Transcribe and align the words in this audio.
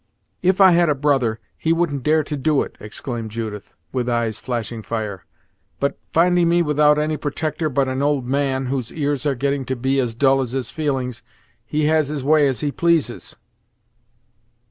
"If 0.41 0.59
I 0.59 0.71
had 0.71 0.89
a 0.89 0.95
brother, 0.95 1.39
he 1.55 1.71
wouldn't 1.71 2.01
dare 2.01 2.23
to 2.23 2.35
do 2.35 2.63
it!" 2.63 2.75
exclaimed 2.79 3.29
Judith, 3.29 3.71
with 3.91 4.09
eyes 4.09 4.39
flashing 4.39 4.81
fire. 4.81 5.27
"But, 5.79 5.99
finding 6.11 6.49
me 6.49 6.63
without 6.63 6.97
any 6.97 7.17
protector 7.17 7.69
but 7.69 7.87
an 7.87 8.01
old 8.01 8.25
man, 8.25 8.65
whose 8.65 8.91
ears 8.91 9.27
are 9.27 9.35
getting 9.35 9.63
to 9.65 9.75
be 9.75 9.99
as 9.99 10.15
dull 10.15 10.41
as 10.41 10.53
his 10.53 10.71
feelings, 10.71 11.21
he 11.67 11.85
has 11.85 12.07
his 12.07 12.23
way 12.23 12.47
as 12.47 12.61
he 12.61 12.71
pleases!" 12.71 13.35